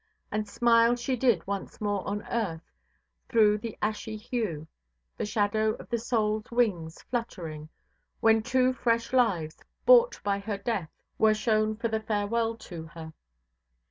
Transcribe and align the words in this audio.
And 0.31 0.49
smile 0.49 0.95
she 0.95 1.15
did 1.15 1.45
once 1.45 1.79
more 1.79 2.03
on 2.07 2.23
earth, 2.27 2.71
through 3.29 3.59
the 3.59 3.77
ashy 3.83 4.17
hue—the 4.17 5.25
shadow 5.27 5.75
of 5.75 5.89
the 5.89 5.97
soulʼs 5.97 6.49
wings 6.49 7.03
fluttering—when 7.03 8.41
two 8.41 8.73
fresh 8.73 9.13
lives, 9.13 9.63
bought 9.85 10.19
by 10.23 10.39
her 10.39 10.57
death, 10.57 10.89
were 11.19 11.35
shown 11.35 11.75
for 11.77 11.87
the 11.87 11.99
farewell 11.99 12.55
to 12.57 12.85
her. 12.95 13.13